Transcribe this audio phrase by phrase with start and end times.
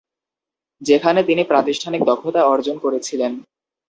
[0.81, 3.31] যেখানে তিনি প্রাতিষ্ঠানিক দক্ষতা অর্জন করেছিলেন।